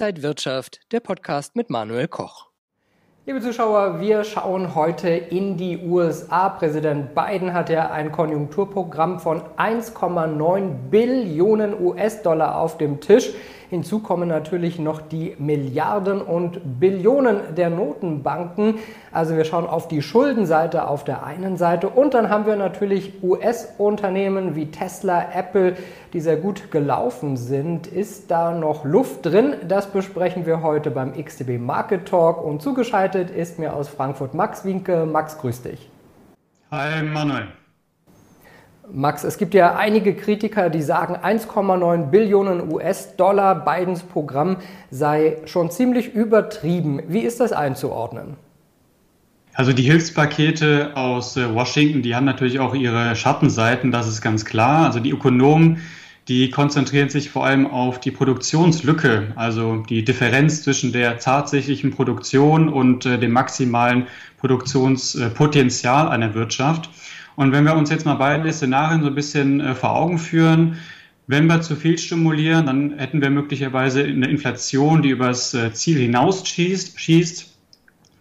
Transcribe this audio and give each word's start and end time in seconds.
Inside 0.00 0.22
Wirtschaft, 0.22 0.78
der 0.92 1.00
Podcast 1.00 1.56
mit 1.56 1.70
Manuel 1.70 2.06
Koch. 2.06 2.46
Liebe 3.26 3.40
Zuschauer, 3.40 4.00
wir 4.00 4.22
schauen 4.22 4.76
heute 4.76 5.08
in 5.08 5.56
die 5.56 5.76
USA. 5.78 6.50
Präsident 6.50 7.16
Biden 7.16 7.52
hat 7.52 7.68
ja 7.68 7.90
ein 7.90 8.12
Konjunkturprogramm 8.12 9.18
von 9.18 9.42
1,9 9.56 10.88
Billionen 10.88 11.74
US-Dollar 11.80 12.60
auf 12.60 12.78
dem 12.78 13.00
Tisch. 13.00 13.32
Hinzu 13.70 13.98
kommen 13.98 14.28
natürlich 14.28 14.78
noch 14.78 15.02
die 15.02 15.36
Milliarden 15.38 16.22
und 16.22 16.80
Billionen 16.80 17.54
der 17.54 17.68
Notenbanken. 17.68 18.76
Also 19.12 19.36
wir 19.36 19.44
schauen 19.44 19.66
auf 19.66 19.88
die 19.88 20.00
Schuldenseite 20.00 20.88
auf 20.88 21.04
der 21.04 21.24
einen 21.24 21.58
Seite 21.58 21.88
und 21.88 22.14
dann 22.14 22.30
haben 22.30 22.46
wir 22.46 22.56
natürlich 22.56 23.22
US-Unternehmen 23.22 24.54
wie 24.56 24.70
Tesla, 24.70 25.26
Apple, 25.34 25.76
die 26.14 26.20
sehr 26.20 26.36
gut 26.36 26.70
gelaufen 26.70 27.36
sind. 27.36 27.86
Ist 27.86 28.30
da 28.30 28.52
noch 28.52 28.86
Luft 28.86 29.26
drin? 29.26 29.56
Das 29.68 29.88
besprechen 29.88 30.46
wir 30.46 30.62
heute 30.62 30.90
beim 30.90 31.12
XTB 31.12 31.58
Market 31.58 32.06
Talk 32.06 32.42
und 32.42 32.62
zugeschaltet 32.62 33.30
ist 33.30 33.58
mir 33.58 33.74
aus 33.74 33.88
Frankfurt 33.88 34.32
Max 34.32 34.64
Winke. 34.64 35.04
Max, 35.04 35.36
grüß 35.38 35.62
dich. 35.62 35.90
Hi 36.70 37.02
Manuel. 37.02 37.48
Max, 38.92 39.24
es 39.24 39.38
gibt 39.38 39.54
ja 39.54 39.76
einige 39.76 40.14
Kritiker, 40.14 40.70
die 40.70 40.82
sagen, 40.82 41.16
1,9 41.16 42.06
Billionen 42.10 42.72
US-Dollar 42.72 43.64
Bidens 43.64 44.02
Programm 44.02 44.56
sei 44.90 45.38
schon 45.44 45.70
ziemlich 45.70 46.14
übertrieben. 46.14 47.02
Wie 47.08 47.20
ist 47.20 47.40
das 47.40 47.52
einzuordnen? 47.52 48.36
Also 49.52 49.72
die 49.72 49.82
Hilfspakete 49.82 50.92
aus 50.94 51.36
äh, 51.36 51.52
Washington, 51.52 52.02
die 52.02 52.14
haben 52.14 52.24
natürlich 52.24 52.60
auch 52.60 52.74
ihre 52.74 53.16
Schattenseiten, 53.16 53.90
das 53.90 54.06
ist 54.06 54.22
ganz 54.22 54.44
klar. 54.44 54.86
Also 54.86 55.00
die 55.00 55.10
Ökonomen, 55.10 55.82
die 56.28 56.50
konzentrieren 56.50 57.08
sich 57.08 57.30
vor 57.30 57.44
allem 57.44 57.66
auf 57.66 57.98
die 57.98 58.10
Produktionslücke, 58.10 59.32
also 59.34 59.78
die 59.88 60.04
Differenz 60.04 60.62
zwischen 60.62 60.92
der 60.92 61.18
tatsächlichen 61.18 61.90
Produktion 61.90 62.68
und 62.68 63.04
äh, 63.04 63.18
dem 63.18 63.32
maximalen 63.32 64.06
Produktionspotenzial 64.38 66.08
einer 66.08 66.34
Wirtschaft. 66.34 66.88
Und 67.38 67.52
wenn 67.52 67.62
wir 67.62 67.76
uns 67.76 67.88
jetzt 67.88 68.04
mal 68.04 68.16
beide 68.16 68.52
Szenarien 68.52 69.00
so 69.00 69.06
ein 69.06 69.14
bisschen 69.14 69.60
äh, 69.60 69.76
vor 69.76 69.94
Augen 69.94 70.18
führen, 70.18 70.76
wenn 71.28 71.46
wir 71.46 71.60
zu 71.60 71.76
viel 71.76 71.96
stimulieren, 71.96 72.66
dann 72.66 72.98
hätten 72.98 73.22
wir 73.22 73.30
möglicherweise 73.30 74.02
eine 74.02 74.26
Inflation, 74.26 75.02
die 75.02 75.10
übers 75.10 75.54
äh, 75.54 75.72
Ziel 75.72 76.00
hinaus 76.00 76.44
schießt. 76.44 77.56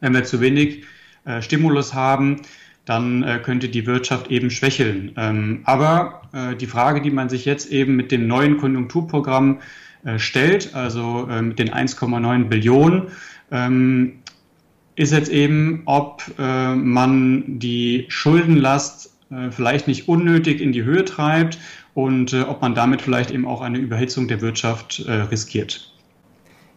Wenn 0.02 0.14
wir 0.14 0.24
zu 0.24 0.40
wenig 0.40 0.84
äh, 1.26 1.42
Stimulus 1.42 1.96
haben, 1.96 2.44
dann 2.86 3.26
könnte 3.44 3.68
die 3.68 3.86
Wirtschaft 3.86 4.32
eben 4.32 4.50
schwächeln. 4.50 5.12
Ähm, 5.18 5.59
aber 5.66 6.22
die 6.58 6.68
Frage, 6.68 7.02
die 7.02 7.12
man 7.12 7.28
sich 7.28 7.44
jetzt 7.44 7.70
eben 7.70 7.98
mit 7.98 8.14
dem 8.14 8.28
neuen 8.28 8.56
Konjunkturprogramm 8.58 9.59
stellt, 10.16 10.74
also 10.74 11.28
mit 11.42 11.59
den 11.59 11.70
1,9 11.70 12.46
Billionen, 12.46 13.08
ähm, 13.52 14.20
ist 14.98 15.14
jetzt 15.14 15.30
eben, 15.30 15.84
ob 15.86 16.23
äh, 16.40 16.73
man 16.73 17.59
die 17.59 18.08
Schuldenlast 18.09 19.12
äh, 19.30 19.52
vielleicht 19.52 19.88
nicht 19.88 20.09
unnötig 20.09 20.59
in 20.59 20.73
die 20.73 20.84
Höhe 20.84 21.06
treibt 21.06 21.59
und 21.94 22.34
äh, 22.34 22.42
ob 22.42 22.62
man 22.62 22.73
damit 22.73 23.03
vielleicht 23.03 23.31
eben 23.31 23.48
auch 23.48 23.62
eine 23.62 23.78
Überhitzung 23.78 24.28
der 24.28 24.42
Wirtschaft 24.42 25.06
äh, 25.08 25.12
riskiert. 25.12 25.94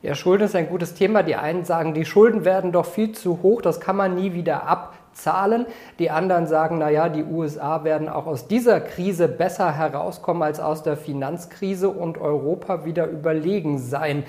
Ja, 0.03 0.15
Schulden 0.15 0.45
ist 0.45 0.55
ein 0.55 0.69
gutes 0.69 0.95
Thema. 0.95 1.23
Die 1.23 1.35
einen 1.35 1.65
sagen, 1.65 1.95
die 1.95 2.05
Schulden 2.05 2.45
werden 2.45 2.73
doch 2.73 2.87
viel 2.87 3.13
zu 3.13 3.41
hoch, 3.43 3.63
das 3.63 3.81
kann 3.81 3.97
man 3.97 4.15
nie 4.15 4.35
wieder 4.35 4.67
abzahlen. 4.67 5.65
Die 5.99 6.11
anderen 6.11 6.47
sagen, 6.47 6.77
naja, 6.77 7.09
die 7.09 7.25
USA 7.25 7.85
werden 7.85 8.09
auch 8.09 8.27
aus 8.27 8.49
dieser 8.49 8.81
Krise 8.81 9.29
besser 9.29 9.75
herauskommen 9.75 10.43
als 10.43 10.61
aus 10.61 10.83
der 10.83 10.99
Finanzkrise 10.99 11.89
und 11.89 12.19
Europa 12.19 12.85
wieder 12.85 13.09
überlegen 13.09 13.79
sein. 13.79 14.25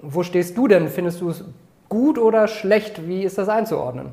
Wo 0.00 0.22
stehst 0.22 0.56
du 0.56 0.68
denn? 0.68 0.88
Findest 0.88 1.20
du 1.20 1.30
es 1.30 1.44
gut 1.88 2.18
oder 2.18 2.48
schlecht? 2.48 3.06
Wie 3.08 3.22
ist 3.22 3.38
das 3.38 3.48
einzuordnen? 3.48 4.12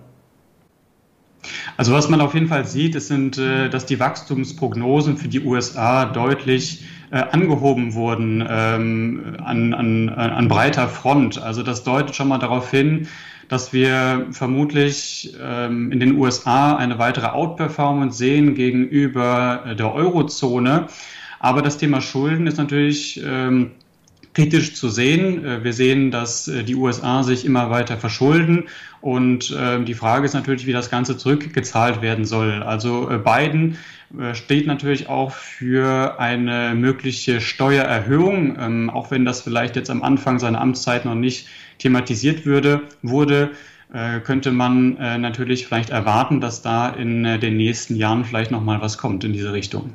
Also 1.75 1.91
was 1.93 2.09
man 2.09 2.21
auf 2.21 2.33
jeden 2.33 2.47
Fall 2.47 2.65
sieht, 2.65 2.95
ist, 2.95 3.07
sind, 3.07 3.37
äh, 3.37 3.69
dass 3.69 3.85
die 3.85 3.99
Wachstumsprognosen 3.99 5.17
für 5.17 5.27
die 5.27 5.41
USA 5.41 6.05
deutlich 6.05 6.85
äh, 7.11 7.17
angehoben 7.17 7.93
wurden 7.93 8.45
ähm, 8.47 9.37
an, 9.43 9.73
an, 9.73 10.09
an 10.09 10.47
breiter 10.47 10.87
Front. 10.87 11.41
Also 11.41 11.63
das 11.63 11.83
deutet 11.83 12.15
schon 12.15 12.27
mal 12.27 12.37
darauf 12.37 12.71
hin, 12.71 13.07
dass 13.49 13.73
wir 13.73 14.27
vermutlich 14.31 15.35
ähm, 15.41 15.91
in 15.91 15.99
den 15.99 16.17
USA 16.17 16.75
eine 16.75 16.97
weitere 16.97 17.27
Outperformance 17.27 18.17
sehen 18.17 18.55
gegenüber 18.55 19.63
äh, 19.65 19.75
der 19.75 19.93
Eurozone. 19.93 20.87
Aber 21.39 21.61
das 21.61 21.77
Thema 21.77 22.01
Schulden 22.01 22.47
ist 22.47 22.57
natürlich 22.57 23.21
ähm, 23.23 23.71
kritisch 24.33 24.75
zu 24.75 24.89
sehen. 24.89 25.45
Äh, 25.45 25.63
wir 25.63 25.73
sehen, 25.73 26.11
dass 26.11 26.47
äh, 26.47 26.63
die 26.63 26.75
USA 26.75 27.23
sich 27.23 27.45
immer 27.45 27.69
weiter 27.69 27.97
verschulden 27.97 28.65
und 29.01 29.55
ähm, 29.57 29.85
die 29.85 29.93
Frage 29.93 30.25
ist 30.25 30.33
natürlich, 30.33 30.65
wie 30.65 30.73
das 30.73 30.89
Ganze 30.89 31.17
zurückgezahlt 31.17 32.01
werden 32.01 32.25
soll. 32.25 32.63
Also 32.63 33.09
äh, 33.09 33.17
Biden 33.17 33.77
steht 34.33 34.67
natürlich 34.67 35.09
auch 35.09 35.31
für 35.31 36.19
eine 36.19 36.75
mögliche 36.75 37.41
Steuererhöhung, 37.41 38.55
ähm, 38.59 38.89
auch 38.91 39.09
wenn 39.09 39.25
das 39.25 39.41
vielleicht 39.41 39.75
jetzt 39.75 39.89
am 39.89 40.03
Anfang 40.03 40.37
seiner 40.37 40.61
Amtszeit 40.61 41.05
noch 41.05 41.15
nicht 41.15 41.47
thematisiert 41.79 42.45
würde, 42.45 42.81
wurde 43.01 43.51
könnte 44.23 44.51
man 44.51 44.93
natürlich 45.21 45.67
vielleicht 45.67 45.91
erwarten, 45.91 46.41
dass 46.41 46.63
da 46.63 46.89
in 46.89 47.23
den 47.39 47.57
nächsten 47.57 47.95
Jahren 47.95 48.25
vielleicht 48.25 48.49
noch 48.49 48.63
mal 48.63 48.81
was 48.81 48.97
kommt 48.97 49.23
in 49.23 49.33
diese 49.33 49.53
Richtung. 49.53 49.93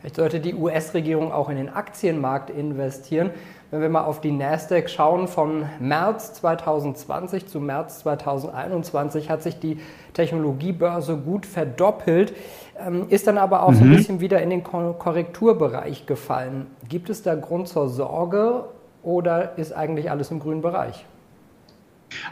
Vielleicht 0.00 0.16
sollte 0.16 0.40
die 0.40 0.54
US-Regierung 0.54 1.30
auch 1.30 1.50
in 1.50 1.56
den 1.56 1.68
Aktienmarkt 1.68 2.48
investieren. 2.48 3.30
Wenn 3.70 3.82
wir 3.82 3.88
mal 3.88 4.04
auf 4.04 4.20
die 4.20 4.32
Nasdaq 4.32 4.88
schauen, 4.88 5.28
von 5.28 5.64
März 5.78 6.34
2020 6.34 7.46
zu 7.46 7.60
März 7.60 8.00
2021 8.00 9.28
hat 9.28 9.42
sich 9.42 9.60
die 9.60 9.78
Technologiebörse 10.14 11.16
gut 11.18 11.46
verdoppelt, 11.46 12.32
ähm, 12.84 13.06
ist 13.10 13.26
dann 13.26 13.38
aber 13.38 13.62
auch 13.62 13.70
mhm. 13.70 13.76
so 13.76 13.82
ein 13.82 13.90
mhm. 13.90 13.96
bisschen 13.96 14.20
wieder 14.20 14.42
in 14.42 14.50
den 14.50 14.64
Korrekturbereich 14.64 16.06
gefallen. 16.06 16.66
Gibt 16.88 17.10
es 17.10 17.22
da 17.22 17.34
Grund 17.34 17.68
zur 17.68 17.88
Sorge 17.88 18.64
oder 19.02 19.58
ist 19.58 19.72
eigentlich 19.72 20.10
alles 20.10 20.30
im 20.30 20.40
grünen 20.40 20.62
Bereich? 20.62 21.04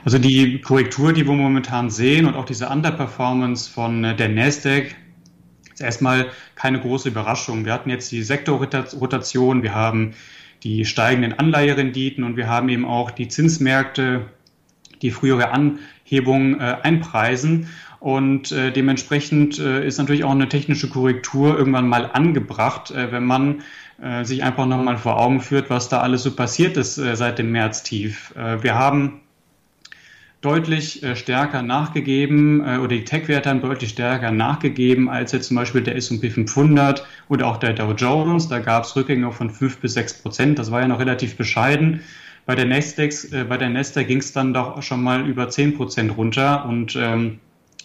Also 0.05 0.19
die 0.19 0.61
Korrektur, 0.61 1.13
die 1.13 1.27
wir 1.27 1.35
momentan 1.35 1.91
sehen 1.91 2.27
und 2.27 2.35
auch 2.35 2.47
diese 2.47 2.69
Underperformance 2.69 3.71
von 3.71 4.03
äh, 4.03 4.17
der 4.17 4.29
Nasdaq, 4.29 4.97
ist 5.79 5.85
erstmal 5.85 6.27
keine 6.57 6.81
große 6.81 7.09
Überraschung. 7.09 7.65
Wir 7.65 7.73
hatten 7.73 7.89
jetzt 7.89 8.11
die 8.11 8.23
Sektorrotation, 8.23 9.63
wir 9.63 9.75
haben 9.75 10.15
die 10.65 10.85
steigenden 10.85 11.39
Anleiherenditen 11.39 12.25
und 12.25 12.37
wir 12.37 12.49
haben 12.49 12.69
eben 12.69 12.85
auch 12.85 13.13
die 13.13 13.29
Zinsmärkte, 13.29 14.27
die 15.03 15.13
frühere 15.13 15.51
Anhebung 15.51 16.59
äh, 16.59 16.79
einpreisen. 16.83 17.69
Und 18.01 18.51
äh, 18.51 18.73
dementsprechend 18.73 19.61
äh, 19.61 19.87
ist 19.87 19.99
natürlich 19.99 20.25
auch 20.25 20.33
eine 20.33 20.49
technische 20.49 20.89
Korrektur 20.89 21.57
irgendwann 21.57 21.89
mal 21.89 22.11
angebracht, 22.13 22.91
äh, 22.91 23.13
wenn 23.13 23.25
man 23.25 23.63
äh, 24.03 24.25
sich 24.25 24.43
einfach 24.43 24.67
nochmal 24.67 24.99
vor 24.99 25.21
Augen 25.21 25.41
führt, 25.41 25.71
was 25.71 25.89
da 25.89 26.01
alles 26.01 26.25
so 26.25 26.35
passiert 26.35 26.77
ist 26.77 26.99
äh, 26.99 27.15
seit 27.15 27.39
dem 27.39 27.53
Märztief. 27.53 28.35
Äh, 28.37 28.63
wir 28.65 28.75
haben 28.75 29.21
deutlich 30.41 31.03
äh, 31.03 31.17
stärker 31.17 31.63
nachgegeben 31.63 32.65
äh, 32.65 32.79
oder 32.79 32.89
die 32.89 33.05
Tech-Werte 33.05 33.51
haben 33.51 33.61
deutlich 33.61 33.91
stärker 33.91 34.31
nachgegeben 34.31 35.09
als 35.09 35.33
jetzt 35.33 35.49
zum 35.49 35.57
Beispiel 35.57 35.83
der 35.83 35.97
S&P 35.97 36.31
500 36.31 37.07
oder 37.29 37.47
auch 37.47 37.57
der 37.57 37.73
Dow 37.73 37.93
Jones. 37.93 38.49
Da 38.49 38.61
gab 38.61 38.85
es 38.85 38.95
Rückgänge 38.95 39.33
von 39.33 39.51
5 39.51 39.79
bis 39.79 39.95
6 39.95 40.23
Prozent. 40.23 40.59
Das 40.59 40.71
war 40.71 40.81
ja 40.81 40.89
noch 40.89 41.01
relativ 41.01 41.37
bescheiden. 41.37 42.01
Bei 42.47 42.55
der 42.55 42.67
Nasdaq, 42.67 43.33
äh, 43.33 43.45
bei 43.45 43.57
der 43.57 43.69
Nasdaq 43.69 44.07
ging 44.07 44.19
es 44.19 44.33
dann 44.33 44.55
doch 44.55 44.81
schon 44.83 45.03
mal 45.03 45.27
über 45.27 45.49
10 45.49 45.77
Prozent 45.77 46.17
runter 46.17 46.67
und 46.67 46.95
ähm, 46.97 47.41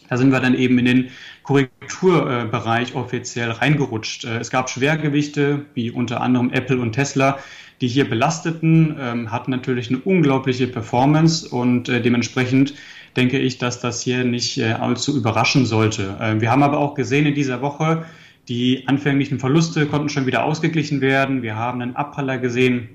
da 0.09 0.17
sind 0.17 0.31
wir 0.31 0.39
dann 0.39 0.53
eben 0.53 0.77
in 0.77 0.85
den 0.85 1.09
Korrekturbereich 1.41 2.93
offiziell 2.93 3.49
reingerutscht. 3.49 4.25
Es 4.25 4.51
gab 4.51 4.69
Schwergewichte, 4.69 5.65
wie 5.73 5.89
unter 5.89 6.21
anderem 6.21 6.51
Apple 6.51 6.77
und 6.77 6.91
Tesla, 6.91 7.39
die 7.83 7.89
hier 7.89 8.09
belasteten, 8.09 8.95
ähm, 8.97 9.29
hatten 9.29 9.51
natürlich 9.51 9.89
eine 9.89 9.99
unglaubliche 9.99 10.67
Performance 10.67 11.49
und 11.49 11.89
äh, 11.89 12.01
dementsprechend 12.01 12.75
denke 13.17 13.37
ich, 13.39 13.57
dass 13.57 13.81
das 13.81 14.01
hier 14.01 14.23
nicht 14.23 14.57
äh, 14.57 14.71
allzu 14.71 15.17
überraschen 15.17 15.65
sollte. 15.65 16.15
Äh, 16.17 16.39
wir 16.39 16.49
haben 16.49 16.63
aber 16.63 16.77
auch 16.77 16.93
gesehen 16.93 17.25
in 17.25 17.35
dieser 17.35 17.61
Woche, 17.61 18.05
die 18.47 18.87
anfänglichen 18.87 19.37
Verluste 19.37 19.85
konnten 19.85 20.07
schon 20.07 20.25
wieder 20.25 20.45
ausgeglichen 20.45 21.01
werden. 21.01 21.41
Wir 21.41 21.57
haben 21.57 21.81
einen 21.81 21.97
Abpraller 21.97 22.37
gesehen 22.37 22.87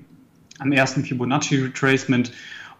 am 0.57 0.71
ersten 0.71 1.05
Fibonacci 1.05 1.57
Retracement 1.57 2.31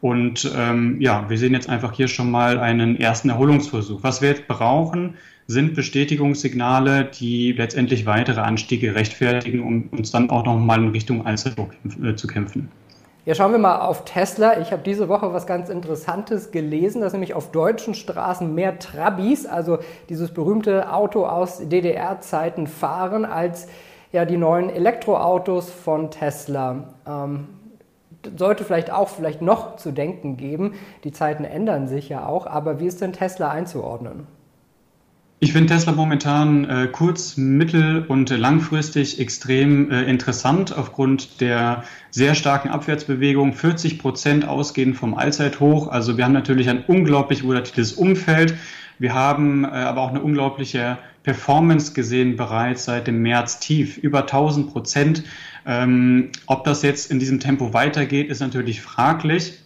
und 0.01 0.50
ähm, 0.56 1.00
ja, 1.01 1.30
wir 1.30 1.38
sehen 1.38 1.54
jetzt 1.54 1.69
einfach 1.69 1.94
hier 1.94 2.07
schon 2.07 2.31
mal 2.31 2.60
einen 2.60 3.00
ersten 3.00 3.30
Erholungsversuch. 3.30 4.00
Was 4.01 4.22
wir 4.22 4.30
jetzt 4.30 4.48
brauchen, 4.48 5.16
sind 5.48 5.74
Bestätigungssignale, 5.74 7.06
die 7.06 7.51
letztendlich 7.51 8.06
weitere 8.06 8.42
Anstiege 8.42 8.96
rechtfertigen, 8.96 9.62
um 9.62 9.90
uns 9.98 10.12
dann 10.12 10.30
auch 10.30 10.46
nochmal 10.46 10.84
in 10.84 10.90
Richtung 10.90 11.25
Einzelburg 11.25 11.75
äh, 12.04 12.16
zu 12.16 12.28
kämpfen. 12.28 12.69
Ja, 13.25 13.36
schauen 13.36 13.51
wir 13.51 13.60
mal 13.60 13.80
auf 13.80 14.06
Tesla. 14.06 14.60
Ich 14.60 14.72
habe 14.72 14.81
diese 14.84 15.10
Woche 15.10 15.34
was 15.34 15.46
ganz 15.46 15.69
Interessantes 15.69 16.51
gelesen, 16.51 17.01
dass 17.01 17.13
nämlich 17.13 17.34
auf 17.34 17.51
deutschen 17.51 17.94
Straßen 17.94 18.56
mehr 18.56 18.80
Trabis, 18.80 19.46
also 19.46 19.80
dieses 20.07 20.31
berühmte 20.31 20.94
Auto 20.94 21.25
aus 21.25 21.60
DDR-Zeiten, 21.68 22.66
fahren 22.68 23.25
als 23.25 23.68
ja, 24.12 24.25
die 24.25 24.38
neuen 24.38 24.69
Elektroautos 24.69 25.69
von 25.69 26.10
Tesla. 26.10 26.94
Ähm, 27.07 27.48
sollte 28.38 28.63
vielleicht 28.63 28.92
auch 28.92 29.10
vielleicht 29.10 29.42
noch 29.42 29.77
zu 29.77 29.92
denken 29.92 30.38
geben. 30.38 30.74
Die 31.04 31.12
Zeiten 31.12 31.45
ändern 31.45 31.88
sich 31.88 32.10
ja 32.10 32.25
auch, 32.25 32.48
aber 32.48 32.80
wie 32.80 32.88
ist 32.88 33.01
denn 33.01 33.13
Tesla 33.13 33.50
einzuordnen? 33.50 34.27
Ich 35.42 35.54
finde 35.54 35.74
Tesla 35.74 35.94
momentan 35.94 36.66
äh, 36.66 36.88
kurz-, 36.92 37.38
mittel- 37.38 38.04
und 38.06 38.30
langfristig 38.30 39.21
extrem 39.21 39.89
äh, 39.89 40.04
interessant 40.04 40.77
aufgrund 40.77 41.39
der 41.39 41.86
sehr 42.10 42.36
starken 42.36 42.68
Abwärtsbewegung. 42.68 43.54
40 43.54 44.00
Prozent 44.00 44.45
ausgehend 44.45 44.98
vom 44.98 45.13
Allzeithoch. 45.13 45.88
Also 45.88 46.18
wir 46.18 46.25
haben 46.25 46.33
natürlich 46.33 46.69
ein 46.69 46.83
unglaublich 46.86 47.45
volatiles 47.45 47.94
Umfeld. 47.94 48.56
Wir 48.98 49.13
haben 49.13 49.63
äh, 49.63 49.68
aber 49.68 50.01
auch 50.01 50.10
eine 50.10 50.22
unglaubliche 50.22 50.98
Performance 51.29 51.93
gesehen 51.93 52.37
bereits 52.37 52.85
seit 52.85 53.05
dem 53.05 53.21
März 53.21 53.59
tief. 53.59 53.97
Über 53.97 54.21
1000 54.21 54.73
Prozent. 54.73 55.23
Ähm, 55.63 56.31
ob 56.47 56.63
das 56.63 56.81
jetzt 56.81 57.11
in 57.11 57.19
diesem 57.19 57.39
Tempo 57.39 57.71
weitergeht, 57.71 58.31
ist 58.31 58.39
natürlich 58.39 58.81
fraglich. 58.81 59.59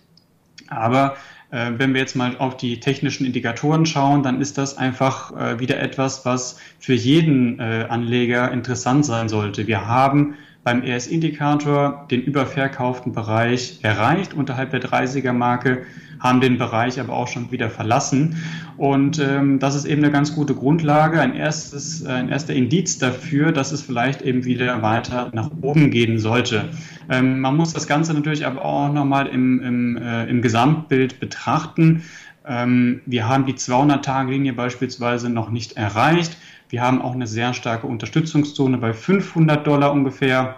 Aber 0.68 1.16
äh, 1.52 1.72
wenn 1.78 1.94
wir 1.94 2.02
jetzt 2.02 2.18
mal 2.18 2.36
auf 2.36 2.58
die 2.58 2.82
technischen 2.82 3.26
Indikatoren 3.26 3.86
schauen, 3.86 4.24
dann 4.24 4.42
ist 4.42 4.58
das 4.58 4.78
einfach 4.78 5.32
äh, 5.38 5.60
wieder 5.62 5.80
etwas, 5.80 6.26
was 6.26 6.60
für 6.80 6.96
jeden 6.96 7.62
äh, 7.62 7.86
Anleger 7.88 8.52
interessant 8.52 9.06
sein 9.06 9.30
sollte. 9.30 9.66
Wir 9.66 9.88
haben 9.88 10.36
beim 10.64 10.82
ES-Indikator 10.82 12.08
den 12.10 12.22
überverkauften 12.22 13.12
Bereich 13.12 13.80
erreicht 13.82 14.34
unterhalb 14.34 14.72
der 14.72 14.82
30er-Marke, 14.82 15.84
haben 16.20 16.40
den 16.40 16.58
Bereich 16.58 17.02
aber 17.02 17.14
auch 17.14 17.28
schon 17.28 17.52
wieder 17.52 17.70
verlassen. 17.70 18.38
Und 18.78 19.20
ähm, 19.20 19.60
das 19.60 19.76
ist 19.76 19.84
eben 19.84 20.02
eine 20.02 20.12
ganz 20.12 20.34
gute 20.34 20.56
Grundlage, 20.56 21.20
ein, 21.20 21.36
erstes, 21.36 22.06
ein 22.06 22.30
erster 22.30 22.54
Indiz 22.54 22.98
dafür, 22.98 23.52
dass 23.52 23.74
es 23.74 23.82
vielleicht 23.82 24.22
eben 24.22 24.46
wieder 24.46 24.82
weiter 24.82 25.32
nach 25.34 25.52
oben 25.62 25.92
gehen 25.92 26.18
sollte. 26.20 26.70
Ähm, 27.10 27.42
man 27.42 27.58
muss 27.58 27.74
das 27.74 27.88
Ganze 27.88 28.14
natürlich 28.14 28.46
aber 28.46 28.64
auch 28.64 28.92
nochmal 28.92 29.28
im, 29.28 29.62
im, 29.62 29.98
äh, 29.98 30.26
im 30.26 30.42
Gesamtbild 30.42 31.20
betrachten. 31.20 32.04
Ähm, 32.46 33.02
wir 33.06 33.28
haben 33.28 33.46
die 33.46 33.54
200-Tage-Linie 33.54 34.54
beispielsweise 34.54 35.30
noch 35.30 35.50
nicht 35.50 35.74
erreicht. 35.74 36.38
Wir 36.74 36.82
haben 36.82 37.04
auch 37.04 37.14
eine 37.14 37.28
sehr 37.28 37.54
starke 37.54 37.86
Unterstützungszone 37.86 38.80
bei 38.80 38.94
500 38.94 39.68
Dollar 39.68 39.92
ungefähr. 39.94 40.56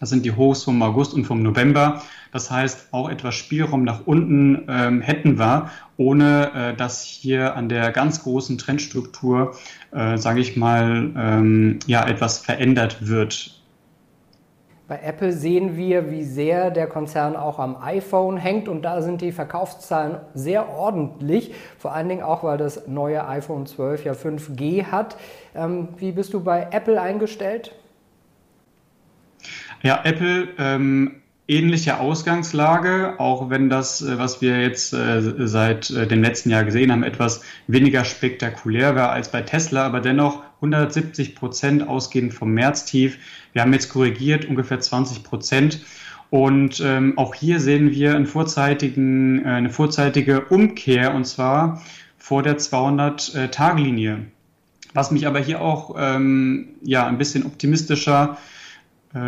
Das 0.00 0.10
sind 0.10 0.26
die 0.26 0.32
Hochs 0.32 0.64
vom 0.64 0.82
August 0.82 1.14
und 1.14 1.24
vom 1.24 1.42
November. 1.42 2.02
Das 2.30 2.50
heißt, 2.50 2.88
auch 2.92 3.08
etwas 3.08 3.36
Spielraum 3.36 3.82
nach 3.82 4.06
unten 4.06 4.66
ähm, 4.68 5.00
hätten 5.00 5.38
wir, 5.38 5.70
ohne 5.96 6.52
äh, 6.52 6.76
dass 6.76 7.04
hier 7.04 7.56
an 7.56 7.70
der 7.70 7.90
ganz 7.90 8.22
großen 8.22 8.58
Trendstruktur, 8.58 9.56
äh, 9.92 10.18
sage 10.18 10.40
ich 10.40 10.58
mal, 10.58 11.10
ähm, 11.16 11.78
ja, 11.86 12.06
etwas 12.06 12.36
verändert 12.36 13.08
wird. 13.08 13.58
Bei 14.88 15.00
Apple 15.02 15.32
sehen 15.32 15.76
wir, 15.76 16.12
wie 16.12 16.22
sehr 16.22 16.70
der 16.70 16.86
Konzern 16.86 17.34
auch 17.34 17.58
am 17.58 17.76
iPhone 17.82 18.36
hängt 18.36 18.68
und 18.68 18.82
da 18.82 19.02
sind 19.02 19.20
die 19.20 19.32
Verkaufszahlen 19.32 20.18
sehr 20.32 20.68
ordentlich, 20.68 21.52
vor 21.76 21.92
allen 21.92 22.08
Dingen 22.08 22.22
auch, 22.22 22.44
weil 22.44 22.56
das 22.56 22.86
neue 22.86 23.26
iPhone 23.26 23.66
12 23.66 24.04
ja 24.04 24.12
5G 24.12 24.84
hat. 24.84 25.16
Ähm, 25.56 25.88
wie 25.96 26.12
bist 26.12 26.34
du 26.34 26.40
bei 26.40 26.68
Apple 26.70 27.00
eingestellt? 27.00 27.72
Ja, 29.82 30.00
Apple 30.04 30.48
ähm, 30.58 31.22
ähnliche 31.48 32.00
Ausgangslage, 32.00 33.14
auch 33.18 33.50
wenn 33.50 33.68
das, 33.68 34.02
äh, 34.02 34.18
was 34.18 34.40
wir 34.40 34.60
jetzt 34.60 34.92
äh, 34.92 35.46
seit 35.46 35.90
äh, 35.90 36.06
dem 36.06 36.22
letzten 36.22 36.50
Jahr 36.50 36.64
gesehen 36.64 36.90
haben, 36.90 37.02
etwas 37.02 37.42
weniger 37.66 38.04
spektakulär 38.04 38.96
war 38.96 39.10
als 39.10 39.30
bei 39.30 39.42
Tesla, 39.42 39.86
aber 39.86 40.00
dennoch 40.00 40.42
170 40.56 41.36
Prozent 41.36 41.86
ausgehend 41.86 42.34
vom 42.34 42.52
Märztief. 42.52 43.18
Wir 43.52 43.62
haben 43.62 43.72
jetzt 43.72 43.90
korrigiert 43.90 44.46
ungefähr 44.46 44.80
20 44.80 45.22
Prozent. 45.22 45.84
Und 46.28 46.82
ähm, 46.84 47.16
auch 47.16 47.34
hier 47.34 47.60
sehen 47.60 47.92
wir 47.92 48.16
einen 48.16 48.26
vorzeitigen, 48.26 49.44
äh, 49.44 49.48
eine 49.48 49.70
vorzeitige 49.70 50.46
Umkehr 50.46 51.14
und 51.14 51.24
zwar 51.24 51.82
vor 52.18 52.42
der 52.42 52.58
200-Tage-Linie. 52.58 54.26
Was 54.92 55.12
mich 55.12 55.26
aber 55.28 55.38
hier 55.38 55.60
auch 55.60 55.94
ähm, 55.96 56.70
ja, 56.82 57.06
ein 57.06 57.18
bisschen 57.18 57.46
optimistischer 57.46 58.38
äh, 58.40 58.55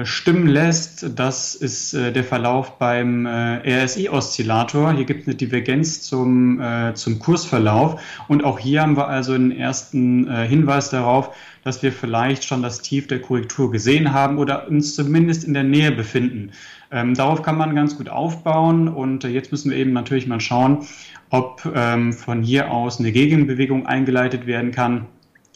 stimmen 0.05 0.47
lässt, 0.47 1.19
das 1.19 1.55
ist 1.55 1.95
äh, 1.95 2.13
der 2.13 2.25
Verlauf 2.25 2.79
beim 2.79 3.27
äh, 3.27 3.85
RSI-Oszillator. 3.85 4.93
Hier 4.93 5.05
gibt 5.05 5.23
es 5.23 5.29
eine 5.29 5.37
Divergenz 5.37 6.03
zum, 6.03 6.61
zum 6.95 7.19
Kursverlauf. 7.19 8.01
Und 8.29 8.45
auch 8.45 8.59
hier 8.59 8.83
haben 8.83 8.97
wir 8.97 9.09
also 9.09 9.33
einen 9.33 9.53
ersten 9.53 10.31
Hinweis 10.31 10.91
darauf, 10.91 11.35
dass 11.65 11.83
wir 11.83 11.93
vielleicht 11.93 12.45
schon 12.45 12.63
das 12.63 12.81
Tief 12.81 13.07
der 13.07 13.21
Korrektur 13.21 13.71
gesehen 13.71 14.13
haben 14.13 14.39
oder 14.39 14.69
uns 14.69 14.95
zumindest 14.95 15.45
in 15.45 15.55
der 15.55 15.65
Nähe 15.65 15.93
befinden. 15.93 16.53
Ähm, 16.91 17.15
darauf 17.15 17.43
kann 17.43 17.59
man 17.59 17.75
ganz 17.75 17.97
gut 17.97 18.09
aufbauen 18.09 18.89
und 18.89 19.25
jetzt 19.25 19.53
müssen 19.53 19.71
wir 19.71 19.77
eben 19.77 19.93
natürlich 19.93 20.27
mal 20.27 20.41
schauen, 20.41 20.87
ob 21.31 21.71
ähm, 21.75 22.13
von 22.13 22.43
hier 22.43 22.71
aus 22.71 22.99
eine 22.99 23.13
Gegenbewegung 23.13 23.87
eingeleitet 23.87 24.47
werden 24.47 24.71
kann 24.71 25.07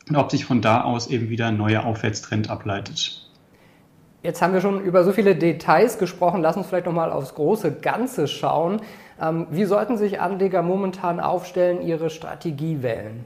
und 0.09 0.17
ob 0.17 0.31
sich 0.31 0.45
von 0.45 0.61
da 0.61 0.83
aus 0.83 1.07
eben 1.07 1.31
wieder 1.31 1.47
ein 1.47 1.57
neuer 1.57 1.85
Aufwärtstrend 1.85 2.51
ableitet. 2.51 3.22
Jetzt 4.23 4.41
haben 4.41 4.55
wir 4.55 4.61
schon 4.61 4.81
über 4.81 5.03
so 5.03 5.13
viele 5.13 5.35
Details 5.35 5.99
gesprochen. 5.99 6.43
Lass 6.43 6.57
uns 6.57 6.69
vielleicht 6.69 6.87
nochmal 6.87 7.11
aufs 7.11 7.35
große 7.35 7.73
Ganze 7.73 8.29
schauen. 8.29 8.81
Ähm, 9.21 9.47
wie 9.51 9.65
sollten 9.65 9.97
sich 9.97 10.21
Anleger 10.21 10.63
momentan 10.63 11.19
aufstellen, 11.19 11.83
ihre 11.83 12.09
Strategie 12.09 12.83
wählen? 12.83 13.25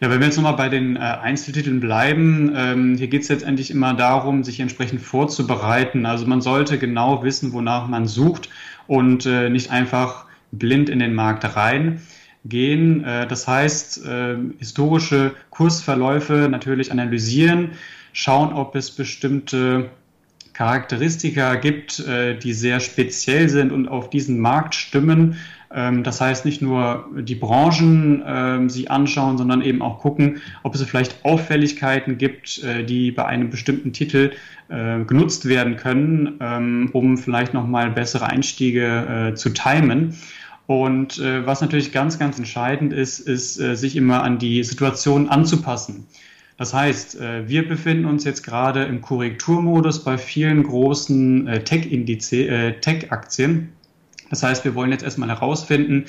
Ja, 0.00 0.10
wenn 0.10 0.20
wir 0.20 0.26
jetzt 0.26 0.36
nochmal 0.36 0.56
bei 0.56 0.70
den 0.70 0.96
äh, 0.96 1.00
Einzeltiteln 1.00 1.80
bleiben, 1.80 2.52
ähm, 2.56 2.96
hier 2.96 3.08
geht 3.08 3.22
es 3.22 3.28
letztendlich 3.28 3.70
immer 3.70 3.92
darum, 3.92 4.42
sich 4.42 4.58
entsprechend 4.60 5.02
vorzubereiten. 5.02 6.06
Also 6.06 6.26
man 6.26 6.40
sollte 6.40 6.78
genau 6.78 7.22
wissen, 7.22 7.52
wonach 7.52 7.88
man 7.88 8.06
sucht 8.06 8.48
und 8.86 9.26
äh, 9.26 9.50
nicht 9.50 9.70
einfach 9.70 10.24
blind 10.50 10.88
in 10.88 10.98
den 10.98 11.14
Markt 11.14 11.44
reingehen. 11.56 13.04
Äh, 13.04 13.26
das 13.26 13.46
heißt, 13.46 14.06
äh, 14.06 14.36
historische 14.58 15.32
Kursverläufe 15.50 16.48
natürlich 16.50 16.90
analysieren, 16.90 17.72
schauen, 18.16 18.54
ob 18.54 18.74
es 18.74 18.90
bestimmte 18.90 19.90
Charakteristika 20.54 21.56
gibt, 21.56 22.00
äh, 22.00 22.38
die 22.38 22.54
sehr 22.54 22.80
speziell 22.80 23.50
sind 23.50 23.72
und 23.72 23.88
auf 23.88 24.08
diesen 24.08 24.40
Markt 24.40 24.74
stimmen. 24.74 25.36
Ähm, 25.70 26.02
das 26.02 26.22
heißt, 26.22 26.46
nicht 26.46 26.62
nur 26.62 27.10
die 27.14 27.34
Branchen 27.34 28.22
äh, 28.22 28.70
sich 28.70 28.90
anschauen, 28.90 29.36
sondern 29.36 29.60
eben 29.60 29.82
auch 29.82 29.98
gucken, 29.98 30.40
ob 30.62 30.74
es 30.74 30.82
vielleicht 30.84 31.26
Auffälligkeiten 31.26 32.16
gibt, 32.16 32.64
äh, 32.64 32.84
die 32.84 33.10
bei 33.10 33.26
einem 33.26 33.50
bestimmten 33.50 33.92
Titel 33.92 34.32
äh, 34.68 35.04
genutzt 35.04 35.46
werden 35.46 35.76
können, 35.76 36.38
ähm, 36.40 36.88
um 36.94 37.18
vielleicht 37.18 37.52
nochmal 37.52 37.90
bessere 37.90 38.26
Einstiege 38.26 39.34
zu 39.36 39.50
timen. 39.50 40.16
Und 40.66 41.20
was 41.20 41.60
natürlich 41.60 41.92
ganz, 41.92 42.18
ganz 42.18 42.38
entscheidend 42.38 42.92
ist, 42.92 43.20
ist, 43.20 43.54
sich 43.54 43.94
immer 43.94 44.24
an 44.24 44.38
die 44.38 44.64
Situation 44.64 45.28
anzupassen. 45.28 46.08
Das 46.56 46.72
heißt, 46.72 47.20
äh, 47.20 47.48
wir 47.48 47.68
befinden 47.68 48.06
uns 48.06 48.24
jetzt 48.24 48.42
gerade 48.42 48.84
im 48.84 49.00
Korrekturmodus 49.00 50.04
bei 50.04 50.16
vielen 50.16 50.62
großen 50.62 51.46
äh, 51.48 51.62
Tech-Aktien. 51.62 52.80
Tech 52.80 54.28
das 54.30 54.42
heißt, 54.42 54.64
wir 54.64 54.74
wollen 54.74 54.90
jetzt 54.90 55.04
erstmal 55.04 55.28
herausfinden, 55.28 56.06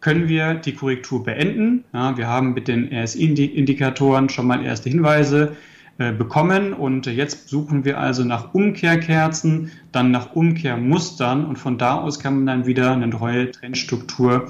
können 0.00 0.28
wir 0.28 0.54
die 0.54 0.74
Korrektur 0.74 1.24
beenden? 1.24 1.84
Ja, 1.92 2.16
wir 2.16 2.28
haben 2.28 2.54
mit 2.54 2.68
den 2.68 2.92
RSI-Indikatoren 2.92 4.28
schon 4.28 4.46
mal 4.46 4.64
erste 4.64 4.88
Hinweise 4.90 5.52
äh, 5.52 5.77
bekommen 5.98 6.74
und 6.74 7.06
jetzt 7.06 7.48
suchen 7.48 7.84
wir 7.84 7.98
also 7.98 8.22
nach 8.22 8.54
Umkehrkerzen, 8.54 9.72
dann 9.90 10.12
nach 10.12 10.32
Umkehrmustern 10.32 11.44
und 11.44 11.58
von 11.58 11.76
da 11.76 11.96
aus 11.96 12.20
kann 12.20 12.36
man 12.36 12.46
dann 12.46 12.66
wieder 12.66 12.92
eine 12.92 13.08
neue 13.08 13.50
Trendstruktur 13.50 14.48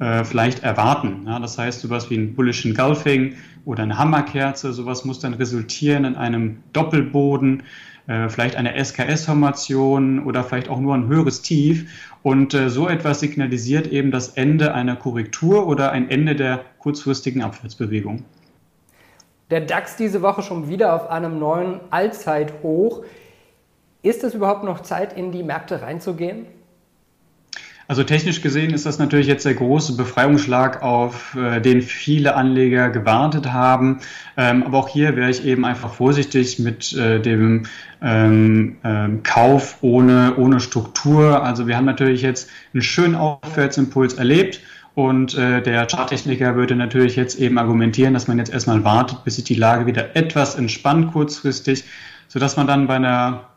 äh, 0.00 0.24
vielleicht 0.24 0.62
erwarten. 0.62 1.24
Ja, 1.26 1.38
das 1.38 1.58
heißt, 1.58 1.80
sowas 1.80 2.10
wie 2.10 2.16
ein 2.16 2.34
Bullish 2.34 2.64
Engulfing 2.64 3.34
oder 3.64 3.82
eine 3.82 3.98
Hammerkerze, 3.98 4.72
sowas 4.72 5.04
muss 5.04 5.20
dann 5.20 5.34
resultieren 5.34 6.04
in 6.04 6.16
einem 6.16 6.58
Doppelboden, 6.72 7.62
äh, 8.06 8.28
vielleicht 8.28 8.56
eine 8.56 8.82
SKS-Formation 8.82 10.20
oder 10.24 10.42
vielleicht 10.42 10.68
auch 10.68 10.80
nur 10.80 10.94
ein 10.94 11.06
höheres 11.06 11.42
Tief. 11.42 11.90
Und 12.22 12.54
äh, 12.54 12.70
so 12.70 12.88
etwas 12.88 13.20
signalisiert 13.20 13.86
eben 13.88 14.10
das 14.10 14.30
Ende 14.30 14.74
einer 14.74 14.96
Korrektur 14.96 15.66
oder 15.66 15.92
ein 15.92 16.10
Ende 16.10 16.34
der 16.34 16.64
kurzfristigen 16.78 17.42
Abwärtsbewegung. 17.42 18.24
Der 19.50 19.60
DAX 19.60 19.96
diese 19.96 20.22
Woche 20.22 20.42
schon 20.42 20.68
wieder 20.68 20.94
auf 20.94 21.10
einem 21.10 21.40
neuen 21.40 21.80
Allzeithoch. 21.90 23.04
Ist 24.02 24.22
es 24.22 24.34
überhaupt 24.34 24.64
noch 24.64 24.80
Zeit, 24.80 25.16
in 25.16 25.32
die 25.32 25.42
Märkte 25.42 25.82
reinzugehen? 25.82 26.46
Also 27.88 28.04
technisch 28.04 28.40
gesehen 28.40 28.72
ist 28.72 28.86
das 28.86 29.00
natürlich 29.00 29.26
jetzt 29.26 29.44
der 29.44 29.54
große 29.54 29.96
Befreiungsschlag, 29.96 30.80
auf 30.80 31.34
äh, 31.34 31.60
den 31.60 31.82
viele 31.82 32.36
Anleger 32.36 32.88
gewartet 32.90 33.52
haben. 33.52 33.98
Ähm, 34.36 34.62
aber 34.62 34.78
auch 34.78 34.88
hier 34.88 35.16
wäre 35.16 35.28
ich 35.28 35.44
eben 35.44 35.64
einfach 35.64 35.92
vorsichtig 35.92 36.60
mit 36.60 36.92
äh, 36.92 37.20
dem 37.20 37.66
ähm, 38.00 38.76
ähm, 38.84 39.24
Kauf 39.24 39.78
ohne, 39.80 40.36
ohne 40.36 40.60
Struktur. 40.60 41.42
Also 41.42 41.66
wir 41.66 41.76
haben 41.76 41.86
natürlich 41.86 42.22
jetzt 42.22 42.48
einen 42.72 42.82
schönen 42.82 43.16
Aufwärtsimpuls 43.16 44.14
erlebt. 44.14 44.60
Und 44.94 45.36
äh, 45.36 45.62
der 45.62 45.86
Charttechniker 45.86 46.56
würde 46.56 46.74
natürlich 46.74 47.16
jetzt 47.16 47.38
eben 47.38 47.58
argumentieren, 47.58 48.14
dass 48.14 48.28
man 48.28 48.38
jetzt 48.38 48.52
erstmal 48.52 48.84
wartet, 48.84 49.24
bis 49.24 49.36
sich 49.36 49.44
die 49.44 49.54
Lage 49.54 49.86
wieder 49.86 50.16
etwas 50.16 50.56
entspannt 50.56 51.12
kurzfristig, 51.12 51.84
sodass 52.28 52.56
man 52.56 52.66
dann 52.66 52.86
bei 52.86 52.96
einer 52.96 53.50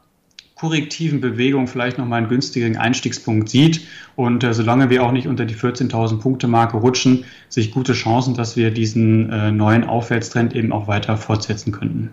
korrektiven 0.56 1.20
Bewegung 1.20 1.68
vielleicht 1.68 1.98
nochmal 1.98 2.20
einen 2.20 2.30
günstigen 2.30 2.78
Einstiegspunkt 2.78 3.50
sieht. 3.50 3.86
Und 4.16 4.44
äh, 4.44 4.54
solange 4.54 4.90
wir 4.90 5.04
auch 5.04 5.12
nicht 5.12 5.28
unter 5.28 5.46
die 5.46 5.56
14.000 5.56 6.20
Punkte 6.20 6.48
Marke 6.48 6.78
rutschen, 6.78 7.26
sich 7.50 7.72
gute 7.72 7.94
Chancen, 7.94 8.36
dass 8.36 8.56
wir 8.56 8.72
diesen 8.72 9.30
äh, 9.32 9.52
neuen 9.52 9.84
Aufwärtstrend 9.84 10.56
eben 10.56 10.72
auch 10.72 10.88
weiter 10.88 11.18
fortsetzen 11.18 11.72
könnten. 11.72 12.12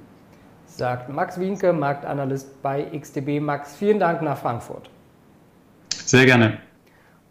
Sagt 0.66 1.12
Max 1.12 1.38
Wienke, 1.38 1.72
Marktanalyst 1.72 2.62
bei 2.62 2.82
XTB. 2.84 3.40
Max, 3.40 3.76
vielen 3.76 4.00
Dank 4.00 4.22
nach 4.22 4.38
Frankfurt. 4.38 4.88
Sehr 5.90 6.24
gerne. 6.24 6.58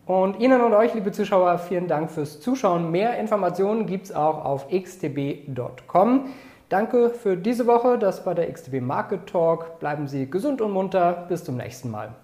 Und 0.10 0.40
Ihnen 0.40 0.62
und 0.62 0.74
euch, 0.74 0.96
liebe 0.96 1.12
Zuschauer, 1.12 1.60
vielen 1.60 1.88
Dank 1.88 2.10
fürs 2.10 2.40
Zuschauen. 2.40 2.90
Mehr 2.90 3.20
Informationen 3.20 3.86
gibt 3.86 4.06
es 4.06 4.12
auch 4.12 4.44
auf 4.44 4.66
xtb.com. 4.68 6.26
Danke 6.68 7.12
für 7.12 7.38
diese 7.38 7.68
Woche. 7.68 8.00
Das 8.00 8.26
war 8.26 8.34
der 8.34 8.52
XTB 8.52 8.82
Market 8.82 9.28
Talk. 9.28 9.78
Bleiben 9.80 10.08
Sie 10.08 10.28
gesund 10.28 10.62
und 10.62 10.72
munter. 10.72 11.28
Bis 11.30 11.44
zum 11.44 11.58
nächsten 11.58 11.92
Mal. 11.92 12.16